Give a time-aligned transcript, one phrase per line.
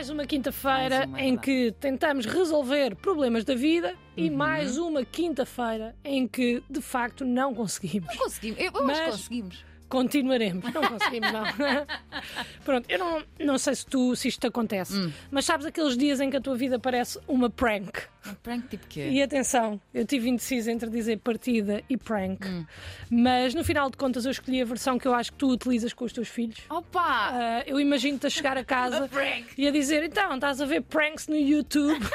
[0.00, 4.34] Mais uma quinta-feira é em que tentamos resolver problemas da vida e Uhum.
[4.38, 8.08] mais uma quinta-feira em que de facto não conseguimos.
[8.08, 8.58] Não conseguimos.
[8.58, 9.64] Eu, eu Mas- conseguimos.
[9.90, 11.42] Continuaremos, não conseguimos, não.
[12.64, 15.12] Pronto, eu não, não sei se, tu, se isto te acontece, Hum.
[15.30, 17.90] mas sabes aqueles dias em que a tua vida parece uma prank?
[18.26, 19.08] Um prank tipo quê?
[19.10, 22.64] E atenção, eu tive indecisa entre dizer partida e prank, Hum.
[23.10, 25.92] mas no final de contas eu escolhi a versão que eu acho que tu utilizas
[25.92, 26.58] com os teus filhos.
[26.70, 27.00] Opa!
[27.02, 29.10] Ah, eu imagino-te a chegar a casa
[29.58, 31.98] e a dizer: então, estás a ver pranks no YouTube?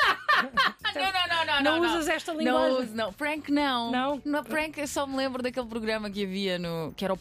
[0.95, 1.89] Não, não, não, não, Não não.
[1.89, 2.77] usas esta Não linguagem?
[2.83, 3.11] uso, não.
[3.13, 3.91] Prank não.
[4.23, 4.43] Não?
[4.43, 6.93] prank eu só me lembro daquele programa que havia no.
[6.95, 7.17] que era o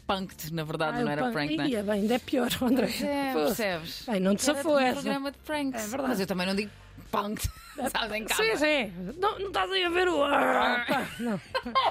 [0.53, 1.83] Na verdade, Ah, não era prank, não é?
[1.83, 2.89] Bem, ainda é pior, André.
[3.03, 4.05] É, percebes?
[4.07, 4.95] Bem, não te safou um essa.
[5.01, 5.84] programa de pranks.
[5.84, 6.09] É verdade.
[6.09, 6.70] Mas eu também não digo
[7.11, 7.51] punked.
[7.91, 8.43] Sabes, em casa.
[8.43, 8.93] Sim, sim.
[9.19, 10.23] Não, não estás aí a ver o.
[10.25, 11.41] Ah, pá, não.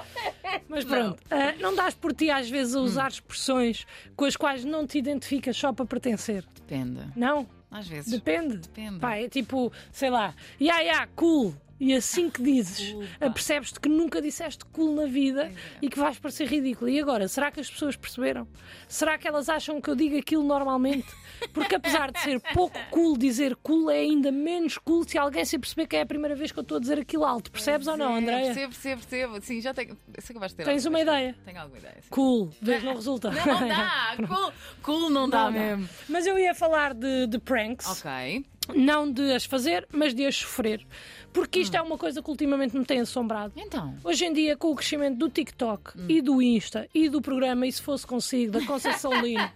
[0.68, 2.84] Mas pronto, ah, não dás por ti às vezes a Hum.
[2.84, 6.44] usar expressões com as quais não te identificas só para pertencer?
[6.54, 7.00] Depende.
[7.16, 7.46] Não?
[7.70, 8.10] Às vezes.
[8.10, 8.56] Depende.
[8.58, 8.98] Depende.
[9.00, 11.54] Pá, é tipo, sei lá, ya, ya, cool.
[11.78, 15.52] E assim que dizes, apercebes-te que nunca disseste cool na vida é.
[15.82, 16.88] e que vais parecer ridículo.
[16.88, 18.46] E agora, será que as pessoas perceberam?
[18.88, 21.06] Será que elas acham que eu digo aquilo normalmente?
[21.52, 25.58] Porque apesar de ser pouco cool dizer cool, é ainda menos cool se alguém se
[25.58, 27.50] perceber que é a primeira vez que eu estou a dizer aquilo alto.
[27.50, 28.46] Percebes ou não, Andréia?
[28.46, 29.40] Percebo, percebo, percebo.
[29.42, 29.96] Sim, já tenho.
[30.18, 30.64] Sei que vais ter.
[30.64, 31.36] Tens alguma uma ideia.
[31.44, 31.96] Tenho alguma ideia.
[32.00, 32.08] sim.
[32.10, 33.30] Cool, vês, não resulta.
[33.30, 34.14] Não, não dá.
[34.24, 35.58] Cool, cool não dá Não dá.
[35.58, 35.88] mesmo.
[36.08, 37.86] Mas eu ia falar de, de pranks.
[37.88, 38.44] Ok.
[38.74, 40.86] Não de as fazer, mas de as sofrer.
[41.32, 43.52] Porque isto é uma coisa que ultimamente me tem assombrado.
[43.56, 43.92] Então.
[44.04, 47.72] Hoje em dia, com o crescimento do TikTok e do Insta e do programa E
[47.72, 49.50] Se Fosse Consigo, da Conceição Lino,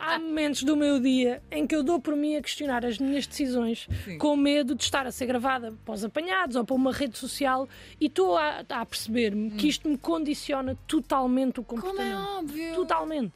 [0.00, 3.26] há momentos do meu dia em que eu dou por mim a questionar as minhas
[3.26, 4.16] decisões Sim.
[4.16, 7.68] com medo de estar a ser gravada para os apanhados ou para uma rede social
[8.00, 12.14] e estou a, a perceber-me que isto me condiciona totalmente o Como comportamento.
[12.16, 12.74] é óbvio.
[12.74, 13.32] Totalmente.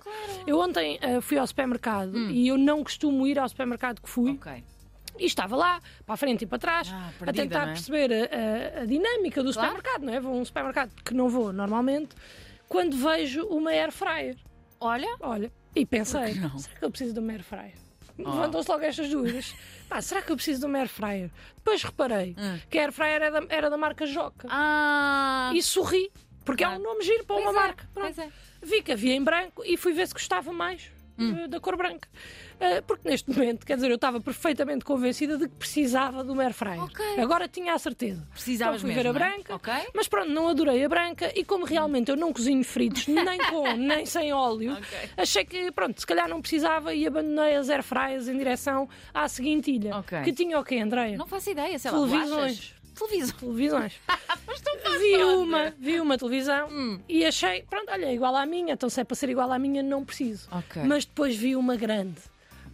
[0.46, 4.30] Eu ontem eh, fui ao supermercado e eu não costumo ir ao supermercado que fui.
[4.32, 4.64] Ok.
[5.18, 7.72] E estava lá, para a frente e para trás, Ah, a tentar é?
[7.72, 9.68] perceber a, a- a dinâmica do Claro.
[9.70, 10.20] supermercado, não é?
[10.20, 12.14] Vou a um supermercado que não vou normalmente,
[12.68, 14.36] quando vejo uma air fryer.
[14.80, 15.08] Olha.
[15.20, 17.74] Olha, e pensei, será que eu preciso de uma air fryer?
[18.18, 18.22] Oh.
[18.30, 19.54] Levantam-se logo estas dúvidas.
[19.88, 21.30] Pá, será que eu preciso de uma air fryer?
[21.56, 22.58] Depois reparei Hum.
[22.70, 24.48] que a air fryer era da, era da marca Joca.
[24.50, 25.50] Ah.
[25.54, 26.10] E sorri,
[26.44, 26.80] porque é Claro.
[26.80, 27.88] um nome giro para Pois uma é, marca.
[27.92, 28.14] Pronto.
[28.14, 28.30] pois é.
[28.62, 32.08] Vi que havia em branco e fui ver se gostava mais eh, da cor branca.
[32.58, 36.52] Eh, porque neste momento, quer dizer, eu estava perfeitamente convencida de que precisava do air
[36.54, 36.82] fryer.
[36.82, 37.04] Ok.
[37.18, 38.26] Agora tinha a certeza.
[38.32, 39.12] Precisavas então mesmo, ver a é?
[39.12, 39.72] branca, Ok.
[39.94, 43.72] mas pronto, não adorei a branca e como realmente eu não cozinho fritos, nem com,
[43.76, 44.98] nem sem óleo, Ok.
[45.16, 49.28] achei que, pronto, se calhar não precisava e abandonei as air fryers em direção à
[49.28, 49.92] seguinte ilha.
[50.24, 51.16] Que tinha o quê, Andréia?
[51.16, 51.98] Não faço ideia, sei lá.
[51.98, 52.74] Televisões.
[52.98, 53.32] Bolachas?
[53.32, 53.92] Televisões.
[54.06, 57.00] Tu fazes Vi uma, vi uma televisão Hum.
[57.08, 59.58] e achei, pronto, olha, é igual à minha, então se é para ser igual à
[59.58, 60.48] minha, não preciso.
[60.50, 60.82] Ok.
[60.84, 62.20] Mas depois vi uma grande,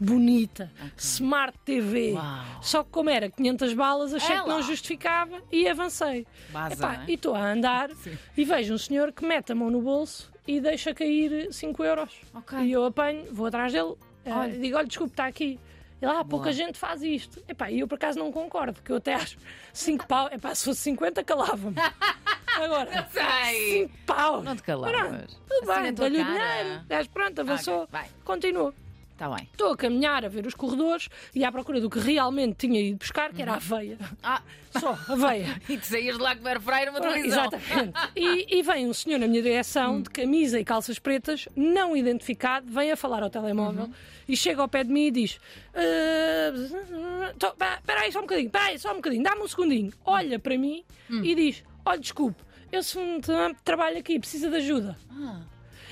[0.00, 2.12] bonita, Smart TV.
[2.12, 2.44] Uau.
[2.62, 6.26] Só que como era 500 balas, achei É que não justificava e avancei.
[6.50, 7.10] Baza, Epá, é?
[7.10, 8.16] e estou a andar Sim.
[8.36, 12.10] e vejo um senhor que mete a mão no bolso e deixa cair 5 euros.
[12.34, 12.58] Ok.
[12.60, 13.94] E eu apanho, vou atrás dele,
[14.24, 14.58] eh, Olha.
[14.58, 15.58] digo, olha, desculpe, está aqui.
[16.02, 16.52] E lá, pouca Boa.
[16.52, 17.40] gente faz isto.
[17.46, 19.36] Epá, e eu por acaso não concordo, porque eu até acho
[19.72, 21.76] 5 pau, epá, se fosse 50 calava-me.
[22.60, 23.82] Agora, Sei.
[23.88, 24.42] 5 pau.
[24.42, 24.98] Não te calavas.
[25.00, 28.08] Pronto, Tudo Assim bem, dá-lhe o dinheiro, pronto, avançou, vai.
[28.24, 28.74] continuou.
[29.22, 29.48] Está bem.
[29.52, 32.98] Estou a caminhar a ver os corredores e à procura do que realmente tinha ido
[32.98, 33.96] buscar, que era aveia.
[34.20, 35.60] Ah, Só, aveia.
[35.68, 37.44] e tu saías de lá com o airfryer uma televisão.
[37.44, 37.92] Exatamente.
[38.16, 42.66] E, e vem um senhor na minha direção, de camisa e calças pretas, não identificado,
[42.68, 43.88] vem a falar ao telemóvel
[44.28, 45.38] e chega ao pé de mim e diz:
[45.72, 49.46] "Ah, tô- pá, Espera aí só um bocadinho, espera aí só um bocadinho, dá-me um
[49.48, 49.92] segundinho.
[50.04, 53.20] Olha para mim e diz: Olha, desculpe, eu sou um
[53.64, 54.96] trabalho aqui, precisa de ajuda.
[55.12, 55.40] Ah,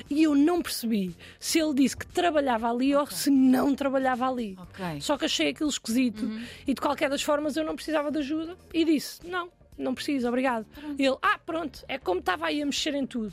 [0.08, 4.56] E eu não percebi se ele disse que trabalhava ali ou se não trabalhava ali.
[4.60, 5.00] ok.
[5.00, 6.28] Só que achei aquilo esquisito
[6.66, 10.28] e de qualquer das formas eu não precisava de ajuda e disse: Não, não preciso,
[10.28, 10.66] obrigado.
[10.98, 13.32] E ele: Ah, pronto, é como estava aí a mexer em tudo.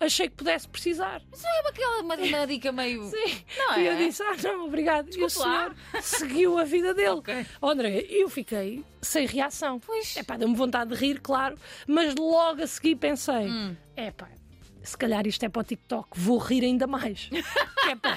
[0.00, 1.20] Achei que pudesse precisar.
[1.28, 3.02] Mas é aquela uma, uma dica meio.
[3.10, 3.42] Sim.
[3.58, 3.92] Não E é?
[3.92, 5.06] eu disse: Ah, não, obrigado.
[5.08, 5.74] e o Desculpe lá.
[6.00, 7.08] senhor seguiu a vida dele.
[7.08, 7.46] Ok.
[7.60, 9.80] Oh, André, eu fiquei sem reação.
[9.80, 10.16] Pois.
[10.16, 13.74] É pá, deu-me vontade de rir, claro, mas logo a seguir pensei: Hum.
[13.96, 14.28] É pá.
[14.82, 17.28] Se calhar isto é para o TikTok, vou rir ainda mais.
[17.30, 18.16] que, é para,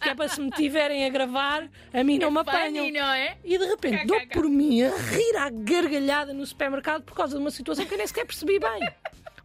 [0.00, 2.84] que é para se me tiverem a gravar, a mim não me apanham.
[2.86, 3.36] Funny, não é?
[3.44, 4.32] E de repente dou KKK.
[4.32, 7.98] por mim a rir à gargalhada no supermercado por causa de uma situação que eu
[7.98, 8.80] nem sequer percebi bem.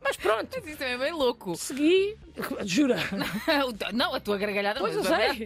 [0.05, 1.55] Mas pronto, Mas isso também é bem louco.
[1.55, 2.17] segui.
[2.65, 2.97] Jura?
[3.93, 5.45] Não, a tua gargalhada Pois eu mas- sei.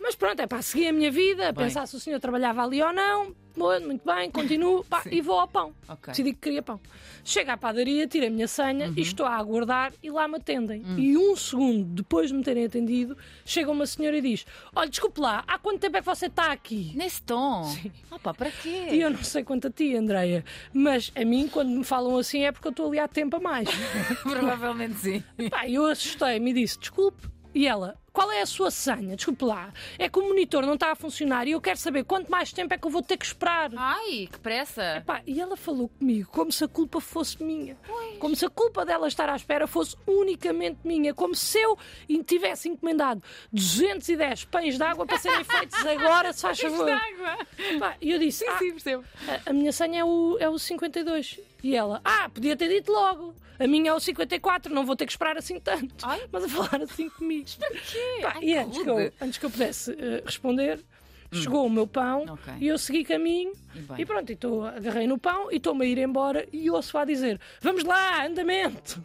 [0.00, 1.64] Mas pronto, é pá, segui a minha vida, Bem.
[1.64, 3.34] pensar se o senhor trabalhava ali ou não.
[3.58, 5.74] Muito bem, continuo pá, e vou ao pão.
[5.88, 6.12] Ok.
[6.12, 6.80] Decidi que queria pão.
[7.24, 8.94] Chego à padaria, tiro a minha senha Uhum.
[8.96, 10.82] e estou a aguardar e lá me atendem.
[10.84, 10.98] Hum.
[10.98, 15.20] E um segundo depois de me terem atendido, chega uma senhora e diz: Olha, desculpe
[15.20, 16.92] lá, há quanto tempo é que você está aqui?
[16.94, 17.62] Nesse tom.
[18.10, 18.88] Opa, para quê?
[18.92, 22.44] E eu não sei quanto a ti, Andreia, mas a mim, quando me falam assim,
[22.44, 23.68] é porque eu estou ali há tempo a mais.
[24.22, 25.22] Provavelmente sim.
[25.50, 27.28] Pá, eu assustei-me e disse: Desculpe.
[27.54, 29.14] E ela, qual é a sua senha?
[29.14, 29.72] Desculpe lá.
[29.96, 32.74] É que o monitor não está a funcionar e eu quero saber quanto mais tempo
[32.74, 33.70] é que eu vou ter que esperar.
[33.76, 35.04] Ai, que pressa.
[35.06, 37.76] Pá, e ela falou comigo como se a culpa fosse minha.
[38.18, 41.14] Como se a culpa dela estar à espera fosse unicamente minha.
[41.14, 41.78] Como se eu
[42.26, 43.22] tivesse encomendado
[43.52, 46.90] 210 pães de água para serem feitos agora, se faz favor.
[46.90, 47.46] água.
[47.78, 49.04] Pá, E eu disse: "Ah, Sim, percebo.
[49.46, 51.38] a, a minha senha é o, é o 52.
[51.62, 53.34] E ela, ah, podia ter dito logo.
[53.58, 56.06] A minha é o 54, não vou ter que esperar assim tanto.
[56.06, 56.22] Ai.
[56.30, 57.46] Mas a falar assim comigo.
[57.90, 58.18] quê?
[58.22, 60.84] Pá, Ai, e antes que, eu, antes que eu pudesse eh, responder,
[61.32, 62.54] chegou o meu pão Ok.
[62.60, 63.52] e eu segui caminho.
[63.74, 64.02] E.
[64.02, 67.04] E pronto, e tô, agarrei no pão e estou-me a ir embora e ouço a
[67.04, 69.02] dizer: Vamos lá, andamento!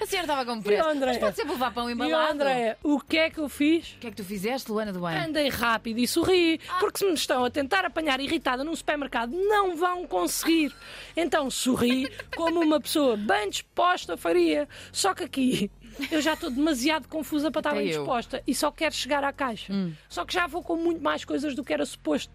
[0.00, 0.88] A senhora estava com E pressa.
[0.88, 1.06] o André?
[1.12, 2.32] Mas pode sempre levar pão E embalado.
[2.32, 3.92] André, o que é que eu fiz?
[3.94, 5.16] O que é que tu fizeste, Luana do Bem?
[5.16, 6.78] Andei rápido e sorri, Ah.
[6.80, 10.74] porque se me estão a tentar apanhar irritada num supermercado, não vão conseguir.
[11.16, 14.68] Então sorri como uma pessoa bem disposta faria.
[14.92, 15.70] Só que aqui
[16.10, 17.84] eu já estou demasiado confusa para estar bem.
[17.84, 17.88] Hum.
[17.88, 19.72] disposta e só quero chegar à caixa.
[20.08, 22.32] Só que já vou com muito mais coisas do que era suposto.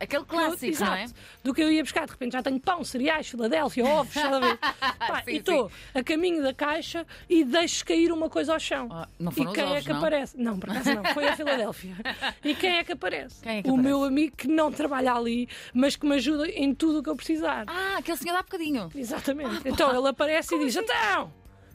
[0.00, 0.90] Aquele clássico, Exato.
[0.90, 1.06] não é?
[1.44, 2.04] Do que eu ia buscar.
[2.06, 4.22] De repente já tenho pão, cereais, Filadélfia, ovos, ver?
[4.98, 8.88] Pá, Sim, e estou a caminho da caixa e deixo cair uma coisa ao chão.
[8.90, 9.98] Ah, não e foram os quem é ovos, que não?
[9.98, 10.36] aparece?
[10.36, 11.94] Não, por acaso não, foi a Filadélfia.
[12.44, 13.36] E quem é que aparece?
[13.48, 13.88] É que o aparece?
[13.88, 17.16] meu amigo que não trabalha ali, mas que me ajuda em tudo o que eu
[17.16, 17.64] precisar.
[17.68, 18.90] Ah, aquele senhor dá bocadinho.
[18.94, 19.68] Exatamente.
[19.68, 21.32] Então ele aparece e diz: Então,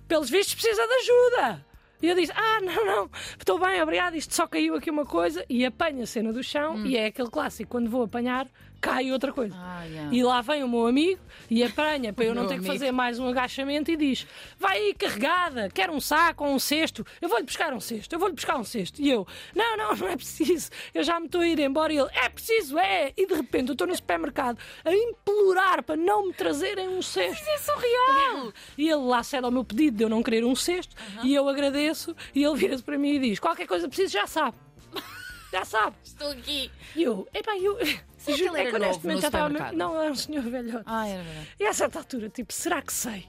[0.07, 1.66] pelos vistos precisa de ajuda.
[2.01, 4.16] E eu disse: Ah, não, não, estou bem, obrigado.
[4.16, 5.45] Isto só caiu aqui uma coisa.
[5.50, 6.75] E apanho a cena do chão.
[6.75, 6.86] Hum.
[6.86, 8.48] E é aquele clássico: quando vou apanhar,
[8.81, 9.56] cai outra coisa.
[9.57, 10.13] Ah, yeah.
[10.13, 12.74] E lá vem o meu amigo e apanha para eu não ter que amigo.
[12.74, 14.28] fazer mais um agachamento e diz:
[14.60, 17.06] Vai aí carregada, quer um saco ou um cesto?
[17.22, 19.01] Eu vou-lhe buscar um cesto, eu vou-lhe buscar um cesto.
[19.01, 19.25] E eu:
[19.56, 21.94] Não, não, não é preciso, eu já me estou a ir embora.
[21.94, 23.13] E ele: É preciso, é.
[23.16, 27.44] E de repente eu estou no supermercado a implorar para não me trazerem um cesto.
[27.48, 28.51] É surreal.
[28.78, 30.94] E ele lá cede ao meu pedido de eu não querer um cesto
[31.24, 31.93] e eu agradeço
[32.34, 34.57] e ele vira-se para mim e diz: Qualquer coisa preciso, já sabe.
[35.51, 35.95] Já sabe.
[36.04, 36.72] Estou aqui.
[36.95, 37.78] E eu, epá, eu.
[38.25, 39.48] Juro, ele é era que novo honestamente no já estava.
[39.50, 39.78] supermercado?
[39.78, 40.84] Não, era um senhor velhote.
[40.88, 41.48] Ah, era verdade.
[41.60, 43.28] E a certa altura, tipo, será que sei?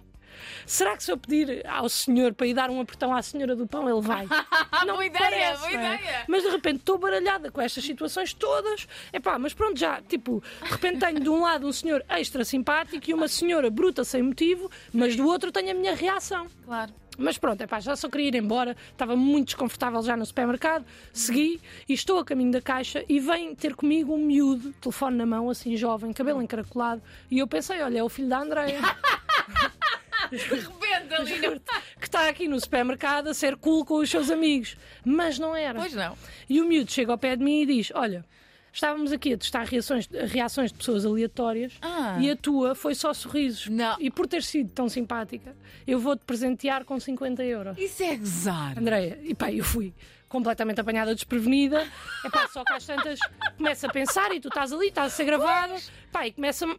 [0.67, 3.67] Será que se eu pedir ao senhor para ir dar um apertão à senhora do
[3.67, 4.27] pão, ele vai?
[4.87, 5.75] Não Boa ideia, parece, boa é?
[5.75, 6.25] ideia.
[6.27, 8.87] Mas de repente estou baralhada com estas situações todas.
[9.13, 13.09] Epá, mas pronto, já, tipo, de repente tenho de um lado um senhor extra simpático
[13.09, 16.47] e uma senhora bruta sem motivo, mas do outro tenho a minha reação.
[16.65, 16.93] Claro.
[17.17, 21.61] Mas pronto, epá, já só queria ir embora, estava muito desconfortável já no supermercado, segui
[21.89, 25.49] e estou a caminho da caixa e vem ter comigo um miúdo, telefone na mão,
[25.49, 28.81] assim jovem, cabelo encaracolado, e eu pensei, olha, é o filho da Andreia.
[30.31, 31.61] De repente ali.
[32.01, 34.77] que está aqui no supermercado a ser cool com os seus amigos.
[35.05, 35.79] Mas não era.
[35.79, 36.17] Pois não.
[36.49, 38.25] E o miúdo chega ao pé de mim e diz: Olha,
[38.75, 42.19] estávamos aqui a testar reações, reações de pessoas aleatórias Ah.
[42.21, 43.69] e a tua foi só sorrisos.
[43.69, 43.97] Não.
[43.99, 45.55] E por ter sido tão simpática,
[45.87, 47.79] eu vou-te presentear com 50 euros.
[47.79, 48.79] Isso é gozar.
[48.79, 49.95] Andréia, e pá, eu fui
[50.29, 51.87] completamente apanhada desprevenida.
[52.25, 53.19] É pá, só que às tantas
[53.57, 55.77] começa a pensar e tu estás ali, estás a ser gravada,
[56.11, 56.77] pá, e começa-me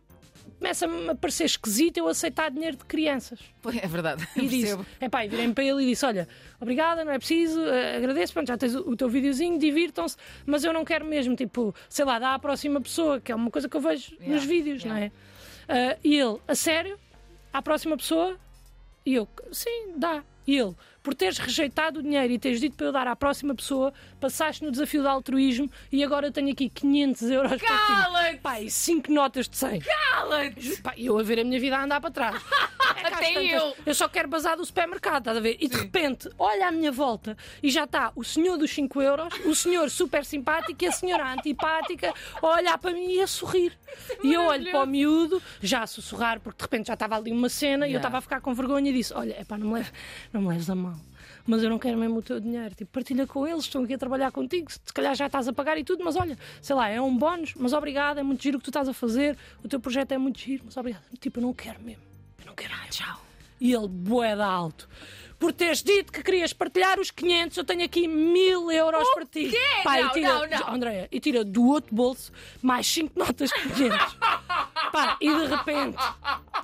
[0.59, 3.39] começa-me a parecer esquisito eu aceitar dinheiro de crianças.
[3.61, 4.27] Pois, É verdade.
[4.35, 6.27] E disse, é pá, virei-me para ele e disse: Olha,
[6.59, 10.74] obrigada, não é preciso, eh, agradeço, pronto, já tens o, teu videozinho, divirtam-se, mas eu
[10.74, 13.75] não quero mesmo, tipo, sei lá, dá à próxima pessoa, que é uma coisa que
[13.75, 15.12] eu vejo Yeah, nos vídeos, não é?
[15.67, 16.97] Ah, e ele, a sério,
[17.51, 18.38] à próxima pessoa,
[19.05, 20.24] e eu, sim, dá.
[20.47, 23.53] E ele, por teres rejeitado o dinheiro e teres dito para eu dar à próxima
[23.55, 27.57] pessoa, passaste no desafio de altruísmo e agora eu tenho aqui 500 euros para
[28.31, 28.37] ti.
[28.41, 29.79] Pá, e 5 notas de 100.
[29.81, 30.81] Cala-te!
[30.81, 32.41] Pá, e eu a ver a minha vida a andar para trás.
[32.97, 33.93] É Até tantas, eu.
[33.95, 35.57] só quero bazar do supermercado, estás a ver?
[35.59, 39.33] E de repente, olha à minha volta e já está o senhor dos 5 euros,
[39.43, 43.75] o senhor super simpático e a senhora antipática a olhar para mim e a sorrir.
[44.23, 47.31] E eu olho para o miúdo, já a sussurrar, porque de repente já estava ali
[47.31, 48.07] uma cena e eu Yeah.
[48.07, 49.91] estava a ficar com vergonha e disse: Olha, epá, não me leves,
[50.36, 51.00] não me leves a mão.
[51.48, 52.74] Mas eu não quero mesmo o teu dinheiro.
[52.74, 54.72] Tipo, partilha com eles, estão aqui a trabalhar contigo.
[54.72, 57.54] Se calhar já estás a pagar e tudo, mas olha, sei lá, é um bónus,
[57.56, 59.38] mas obrigado, é muito giro o que tu estás a fazer.
[59.63, 61.04] O teu projeto é muito giro, mas obrigado.
[61.20, 62.01] Tipo, eu não quero mesmo.
[62.39, 62.74] Eu não quero.
[62.74, 63.22] Ah, tchau.
[63.62, 64.89] E ele, boeda alto.
[65.38, 69.50] Por teres dito que querias partilhar os 500, eu tenho aqui mil euros para ti.
[69.50, 69.58] quê?
[69.58, 70.74] E Não, tira, não, não.
[70.75, 74.18] Andréia, e tira do outro bolso mais 5 notas de 500.
[74.92, 75.98] Pá, e de repente,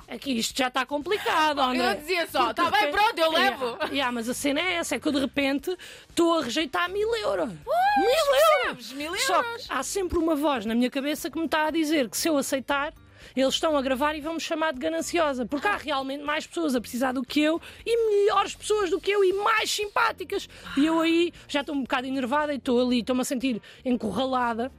[0.08, 1.92] Aqui isto já está complicado, André.
[1.92, 3.78] Eu dizia só, tá de bem, repente- pronto, eu Yeah, levo.
[3.94, 5.74] yeah, mas a cena é essa, é que eu de repente
[6.08, 7.48] estou a rejeitar mil euros.
[7.50, 8.92] mil euros!
[8.92, 9.66] Mil Só euros.
[9.66, 12.28] que há sempre uma voz na minha cabeça que me está a dizer que se
[12.28, 12.92] eu aceitar,
[13.34, 15.46] eles estão a gravar e vão me chamar de gananciosa.
[15.46, 19.10] Porque há realmente mais pessoas a precisar do que eu e melhores pessoas do que
[19.10, 20.48] eu e mais simpáticas.
[20.76, 24.70] E eu aí já estou um bocado enervada e estou ali, estou-me a sentir encurralada.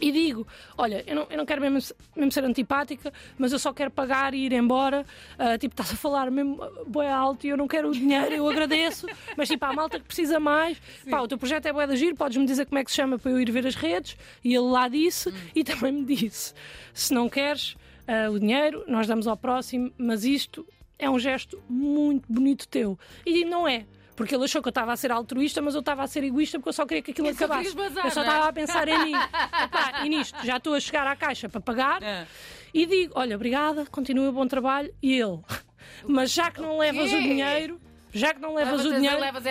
[0.00, 0.46] E digo,
[0.76, 4.34] olha, eu não, eu não quero mesmo, mesmo ser antipática, mas eu só quero pagar
[4.34, 5.06] e ir embora.
[5.38, 8.48] Ah, tipo, estás a falar mesmo boé alto e eu não quero o dinheiro, eu
[8.48, 9.06] agradeço.
[9.36, 10.80] Mas tipo, há malta que precisa mais.
[11.08, 13.18] Pá, o teu projeto é boé de giro, podes-me dizer como é que se chama
[13.18, 14.16] para eu ir ver as redes.
[14.42, 16.54] E ele lá disse e também me disse,
[16.92, 20.66] se não queres ah, o dinheiro, nós damos ao próximo, mas isto
[20.98, 22.98] é um gesto muito bonito teu.
[23.24, 23.86] E não é.
[24.16, 26.58] Porque ele achou que eu estava a ser altruísta, mas eu estava a ser egoísta
[26.58, 27.74] porque eu só queria que aquilo só acabasse.
[27.74, 28.26] bazar, eu só é?
[28.26, 29.12] estava a pensar em mim.
[29.64, 32.24] Epá, e nisto, já estou a chegar à caixa para pagar Ah.
[32.72, 34.94] e digo: olha, obrigada, continua bom trabalho.
[35.02, 35.40] E ele,
[36.06, 37.80] mas já que não levas o dinheiro,
[38.12, 39.46] já que não levas Levas, o dinheiro, levas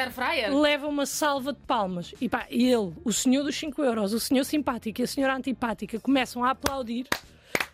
[0.61, 2.13] leva uma salva de palmas.
[2.21, 5.99] E pá, ele, o senhor dos 5 euros, o senhor simpático e a senhora antipática
[5.99, 7.05] começam a aplaudir.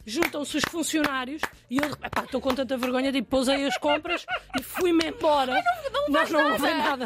[0.10, 1.40] Juntam-se os funcionários
[1.70, 4.26] e eu epá, estou com tanta vergonha, tipo, pousei as compras
[4.58, 5.62] e fui-me embora.
[6.10, 7.06] não, não, levei nada.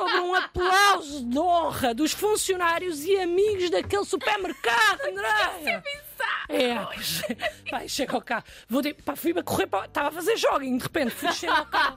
[0.00, 5.82] Sobre um aplauso de honra dos funcionários e amigos daquele supermercado, André.
[6.48, 7.22] É, pois,
[7.70, 8.44] pá, chego ao carro.
[8.68, 9.86] Vou, tipo, pá, fui a correr para.
[9.86, 11.96] Estava a fazer jogging, de repente, fui chego ao carro.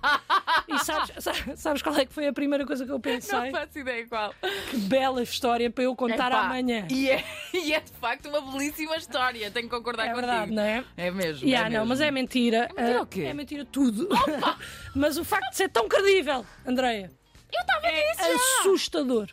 [0.67, 3.51] E sabes, sa- sabes qual é que foi a primeira coisa que eu Não pensei?
[3.51, 4.33] faço ideia qual.
[4.69, 6.87] Que bela história para eu contar Epá, amanhã.
[6.89, 10.27] E é, e é de facto uma belíssima história, tenho que concordar É contigo.
[10.27, 10.83] verdade, não é?
[10.97, 11.47] É mesmo.
[11.47, 11.89] Yeah, é não, mesmo.
[11.89, 12.69] mas é mentira.
[12.75, 13.21] mentira Ah, o quê?
[13.23, 14.07] É mentira tudo.
[14.95, 17.11] mas o facto de ser tão credível, Andreia,
[17.53, 18.59] Eu estava é nisso já.
[18.59, 19.29] assustador.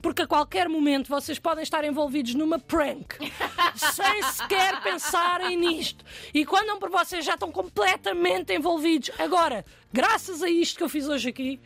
[0.00, 3.16] Porque a qualquer momento vocês podem estar envolvidos numa prank
[3.74, 6.04] sem sequer pensarem nisto.
[6.32, 9.10] E quando não por vocês já estão completamente envolvidos.
[9.18, 11.60] Agora, graças a isto que eu fiz hoje aqui,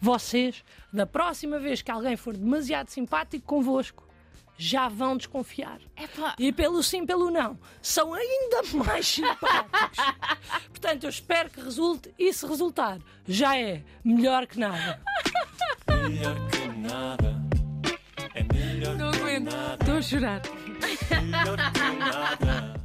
[0.00, 4.09] vocês, da próxima vez que alguém for demasiado simpático convosco,
[4.60, 5.80] já vão desconfiar.
[5.96, 10.04] Epá, E pelo sim, pelo não, são ainda mais simpáticos.
[10.68, 15.00] Portanto, eu espero que resulte e se resultar, já é melhor que nada.
[15.88, 17.40] Melhor que nada.
[18.34, 19.50] É melhor não que aguento.
[19.52, 19.76] nada.
[19.80, 20.42] Estou a chorar.
[21.22, 22.79] Melhor que nada.